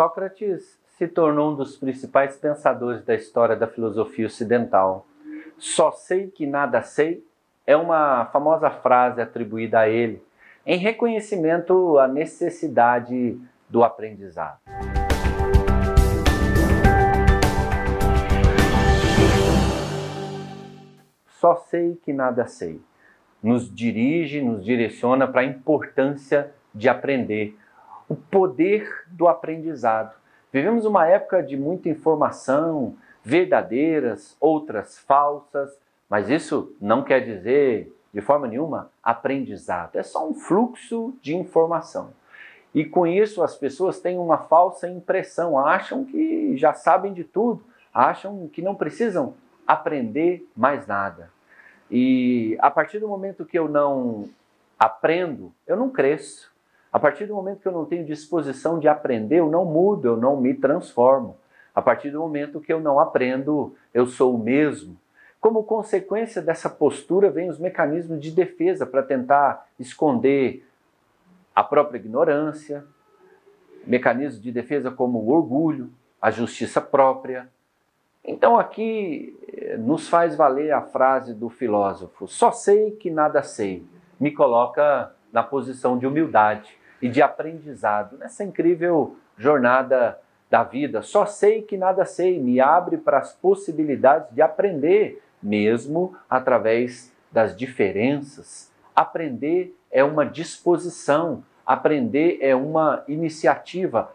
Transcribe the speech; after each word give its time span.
Sócrates 0.00 0.80
se 0.96 1.06
tornou 1.06 1.52
um 1.52 1.54
dos 1.54 1.76
principais 1.76 2.34
pensadores 2.34 3.04
da 3.04 3.14
história 3.14 3.54
da 3.54 3.66
filosofia 3.66 4.24
ocidental. 4.24 5.06
Só 5.58 5.92
sei 5.92 6.28
que 6.28 6.46
nada 6.46 6.80
sei 6.80 7.22
é 7.66 7.76
uma 7.76 8.24
famosa 8.32 8.70
frase 8.70 9.20
atribuída 9.20 9.80
a 9.80 9.90
ele, 9.90 10.22
em 10.64 10.78
reconhecimento 10.78 11.98
à 11.98 12.08
necessidade 12.08 13.38
do 13.68 13.84
aprendizado. 13.84 14.60
Só 21.26 21.56
sei 21.56 22.00
que 22.02 22.14
nada 22.14 22.46
sei. 22.46 22.80
Nos 23.42 23.70
dirige, 23.70 24.40
nos 24.40 24.64
direciona 24.64 25.28
para 25.28 25.42
a 25.42 25.44
importância 25.44 26.50
de 26.74 26.88
aprender, 26.88 27.54
o 28.10 28.16
poder 28.16 29.04
do 29.06 29.28
aprendizado. 29.28 30.16
Vivemos 30.52 30.84
uma 30.84 31.06
época 31.06 31.40
de 31.44 31.56
muita 31.56 31.88
informação, 31.88 32.96
verdadeiras, 33.22 34.36
outras 34.40 34.98
falsas, 34.98 35.78
mas 36.08 36.28
isso 36.28 36.74
não 36.80 37.04
quer 37.04 37.20
dizer, 37.20 37.94
de 38.12 38.20
forma 38.20 38.48
nenhuma, 38.48 38.90
aprendizado. 39.00 39.94
É 39.94 40.02
só 40.02 40.28
um 40.28 40.34
fluxo 40.34 41.14
de 41.22 41.36
informação. 41.36 42.10
E 42.74 42.84
com 42.84 43.06
isso 43.06 43.44
as 43.44 43.56
pessoas 43.56 44.00
têm 44.00 44.18
uma 44.18 44.38
falsa 44.38 44.88
impressão, 44.88 45.56
acham 45.56 46.04
que 46.04 46.56
já 46.56 46.74
sabem 46.74 47.12
de 47.12 47.22
tudo, 47.22 47.62
acham 47.94 48.48
que 48.48 48.60
não 48.60 48.74
precisam 48.74 49.34
aprender 49.64 50.44
mais 50.56 50.84
nada. 50.84 51.30
E 51.88 52.58
a 52.60 52.72
partir 52.72 52.98
do 52.98 53.06
momento 53.06 53.44
que 53.44 53.58
eu 53.58 53.68
não 53.68 54.28
aprendo, 54.76 55.52
eu 55.64 55.76
não 55.76 55.90
cresço. 55.90 56.50
A 56.92 56.98
partir 56.98 57.26
do 57.26 57.34
momento 57.34 57.60
que 57.60 57.68
eu 57.68 57.72
não 57.72 57.84
tenho 57.84 58.04
disposição 58.04 58.78
de 58.78 58.88
aprender, 58.88 59.36
eu 59.36 59.48
não 59.48 59.64
mudo, 59.64 60.08
eu 60.08 60.16
não 60.16 60.40
me 60.40 60.54
transformo. 60.54 61.36
A 61.74 61.80
partir 61.80 62.10
do 62.10 62.18
momento 62.18 62.60
que 62.60 62.72
eu 62.72 62.80
não 62.80 62.98
aprendo, 62.98 63.74
eu 63.94 64.06
sou 64.06 64.34
o 64.34 64.38
mesmo. 64.38 64.96
Como 65.40 65.62
consequência 65.62 66.42
dessa 66.42 66.68
postura, 66.68 67.30
vem 67.30 67.48
os 67.48 67.58
mecanismos 67.58 68.20
de 68.20 68.30
defesa 68.30 68.84
para 68.84 69.02
tentar 69.02 69.68
esconder 69.78 70.66
a 71.54 71.62
própria 71.62 71.98
ignorância, 71.98 72.84
mecanismos 73.86 74.42
de 74.42 74.50
defesa 74.50 74.90
como 74.90 75.18
o 75.18 75.30
orgulho, 75.30 75.90
a 76.20 76.30
justiça 76.30 76.80
própria. 76.80 77.48
Então 78.24 78.58
aqui 78.58 79.38
eh, 79.50 79.76
nos 79.78 80.08
faz 80.08 80.36
valer 80.36 80.72
a 80.72 80.82
frase 80.82 81.32
do 81.32 81.48
filósofo: 81.48 82.26
só 82.26 82.50
sei 82.50 82.90
que 82.90 83.10
nada 83.10 83.42
sei. 83.42 83.82
Me 84.18 84.30
coloca 84.32 85.14
na 85.32 85.42
posição 85.42 85.96
de 85.96 86.06
humildade 86.06 86.79
e 87.00 87.08
de 87.08 87.22
aprendizado 87.22 88.16
nessa 88.18 88.44
incrível 88.44 89.16
jornada 89.36 90.18
da 90.50 90.64
vida. 90.64 91.00
Só 91.00 91.24
sei 91.24 91.62
que 91.62 91.76
nada 91.76 92.04
sei, 92.04 92.40
me 92.40 92.60
abre 92.60 92.96
para 92.96 93.18
as 93.18 93.32
possibilidades 93.32 94.34
de 94.34 94.42
aprender, 94.42 95.22
mesmo 95.42 96.16
através 96.28 97.14
das 97.30 97.56
diferenças. 97.56 98.70
Aprender 98.94 99.74
é 99.90 100.02
uma 100.02 100.26
disposição, 100.26 101.44
aprender 101.64 102.38
é 102.40 102.54
uma 102.54 103.04
iniciativa. 103.06 104.12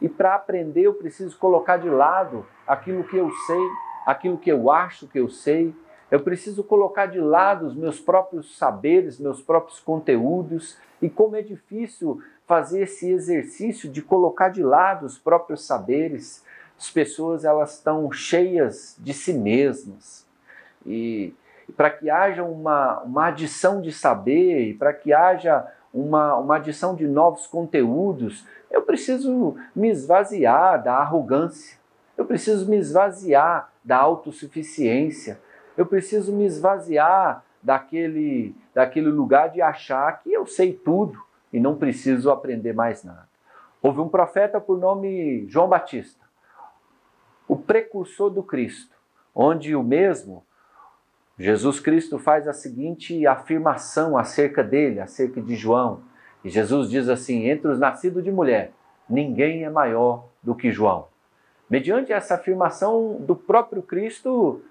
E 0.00 0.08
para 0.08 0.34
aprender 0.34 0.82
eu 0.82 0.94
preciso 0.94 1.38
colocar 1.38 1.76
de 1.76 1.88
lado 1.88 2.46
aquilo 2.66 3.04
que 3.04 3.16
eu 3.16 3.30
sei, 3.46 3.68
aquilo 4.06 4.38
que 4.38 4.50
eu 4.50 4.70
acho 4.70 5.06
que 5.06 5.18
eu 5.20 5.28
sei, 5.28 5.74
eu 6.10 6.20
preciso 6.20 6.62
colocar 6.62 7.06
de 7.06 7.20
lado 7.20 7.66
os 7.66 7.74
meus 7.74 7.98
próprios 7.98 8.56
saberes, 8.56 9.18
meus 9.18 9.42
próprios 9.42 9.80
conteúdos, 9.80 10.76
e 11.00 11.08
como 11.08 11.36
é 11.36 11.42
difícil 11.42 12.22
fazer 12.46 12.82
esse 12.82 13.10
exercício 13.10 13.90
de 13.90 14.02
colocar 14.02 14.48
de 14.48 14.62
lado 14.62 15.06
os 15.06 15.18
próprios 15.18 15.66
saberes. 15.66 16.44
As 16.78 16.90
pessoas 16.90 17.44
elas 17.44 17.74
estão 17.74 18.10
cheias 18.12 18.96
de 18.98 19.14
si 19.14 19.32
mesmas. 19.32 20.26
E, 20.84 21.32
e 21.68 21.72
para 21.72 21.90
que 21.90 22.10
haja 22.10 22.44
uma, 22.44 23.00
uma 23.00 23.26
adição 23.26 23.80
de 23.80 23.92
saber, 23.92 24.68
e 24.68 24.74
para 24.74 24.92
que 24.92 25.12
haja 25.12 25.66
uma, 25.92 26.36
uma 26.36 26.56
adição 26.56 26.94
de 26.94 27.06
novos 27.06 27.46
conteúdos, 27.46 28.44
eu 28.70 28.82
preciso 28.82 29.56
me 29.74 29.88
esvaziar 29.88 30.82
da 30.82 30.96
arrogância, 30.96 31.78
eu 32.18 32.24
preciso 32.24 32.68
me 32.68 32.76
esvaziar 32.76 33.72
da 33.82 33.96
autossuficiência, 33.96 35.40
eu 35.76 35.86
preciso 35.86 36.32
me 36.32 36.44
esvaziar 36.44 37.44
daquele, 37.62 38.54
daquele 38.74 39.08
lugar 39.08 39.50
de 39.50 39.60
achar 39.60 40.20
que 40.22 40.32
eu 40.32 40.46
sei 40.46 40.72
tudo 40.72 41.20
e 41.52 41.58
não 41.58 41.76
preciso 41.76 42.30
aprender 42.30 42.72
mais 42.72 43.02
nada. 43.02 43.28
Houve 43.82 44.00
um 44.00 44.08
profeta 44.08 44.60
por 44.60 44.78
nome 44.78 45.46
João 45.48 45.68
Batista, 45.68 46.24
o 47.46 47.56
precursor 47.56 48.30
do 48.30 48.42
Cristo, 48.42 48.94
onde 49.34 49.74
o 49.74 49.82
mesmo 49.82 50.44
Jesus 51.38 51.80
Cristo 51.80 52.18
faz 52.18 52.46
a 52.46 52.52
seguinte 52.52 53.26
afirmação 53.26 54.16
acerca 54.16 54.62
dele, 54.62 55.00
acerca 55.00 55.40
de 55.40 55.56
João. 55.56 56.02
E 56.44 56.48
Jesus 56.48 56.88
diz 56.88 57.08
assim: 57.08 57.48
entre 57.48 57.68
os 57.68 57.78
nascidos 57.78 58.22
de 58.22 58.30
mulher, 58.30 58.72
ninguém 59.08 59.64
é 59.64 59.70
maior 59.70 60.26
do 60.42 60.54
que 60.54 60.70
João. 60.70 61.08
Mediante 61.68 62.12
essa 62.12 62.36
afirmação 62.36 63.16
do 63.20 63.34
próprio 63.34 63.82
Cristo, 63.82 64.62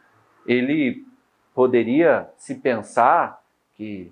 ele 0.46 1.06
poderia 1.54 2.30
se 2.38 2.56
pensar 2.56 3.42
que 3.76 4.12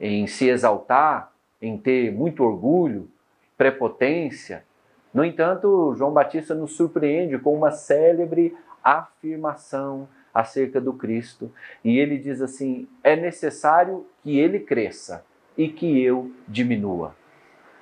em 0.00 0.26
se 0.26 0.48
exaltar, 0.48 1.32
em 1.60 1.76
ter 1.76 2.12
muito 2.12 2.44
orgulho, 2.44 3.08
prepotência. 3.56 4.64
No 5.12 5.24
entanto, 5.24 5.94
João 5.96 6.12
Batista 6.12 6.54
nos 6.54 6.76
surpreende 6.76 7.38
com 7.38 7.54
uma 7.54 7.70
célebre 7.70 8.56
afirmação 8.82 10.08
acerca 10.32 10.80
do 10.80 10.92
Cristo, 10.92 11.50
e 11.82 11.98
ele 11.98 12.16
diz 12.16 12.40
assim: 12.40 12.86
é 13.02 13.16
necessário 13.16 14.06
que 14.22 14.38
ele 14.38 14.60
cresça 14.60 15.24
e 15.56 15.68
que 15.68 16.00
eu 16.00 16.30
diminua. 16.46 17.16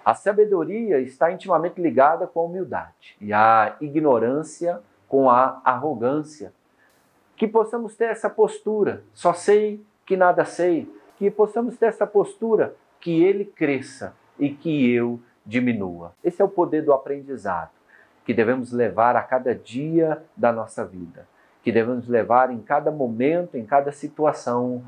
A 0.04 0.14
sabedoria 0.14 1.00
está 1.00 1.30
intimamente 1.30 1.80
ligada 1.80 2.26
com 2.26 2.40
a 2.40 2.44
humildade 2.44 3.16
e 3.20 3.32
a 3.32 3.76
ignorância 3.80 4.80
com 5.08 5.28
a 5.28 5.60
arrogância 5.64 6.52
que 7.36 7.46
possamos 7.46 7.94
ter 7.96 8.06
essa 8.06 8.30
postura, 8.30 9.02
só 9.12 9.32
sei 9.32 9.84
que 10.04 10.16
nada 10.16 10.44
sei, 10.44 10.90
que 11.16 11.30
possamos 11.30 11.76
ter 11.76 11.86
essa 11.86 12.06
postura, 12.06 12.74
que 13.00 13.22
ele 13.22 13.44
cresça 13.44 14.14
e 14.38 14.50
que 14.50 14.90
eu 14.92 15.20
diminua. 15.44 16.12
Esse 16.24 16.42
é 16.42 16.44
o 16.44 16.48
poder 16.48 16.82
do 16.82 16.92
aprendizado 16.92 17.70
que 18.24 18.34
devemos 18.34 18.72
levar 18.72 19.14
a 19.14 19.22
cada 19.22 19.54
dia 19.54 20.20
da 20.36 20.52
nossa 20.52 20.84
vida, 20.84 21.28
que 21.62 21.70
devemos 21.70 22.08
levar 22.08 22.50
em 22.50 22.60
cada 22.60 22.90
momento, 22.90 23.56
em 23.56 23.64
cada 23.64 23.92
situação 23.92 24.84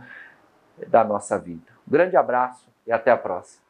da 0.88 1.04
nossa 1.04 1.38
vida. 1.38 1.70
Um 1.86 1.92
grande 1.92 2.16
abraço 2.16 2.68
e 2.84 2.90
até 2.90 3.12
a 3.12 3.16
próxima. 3.16 3.67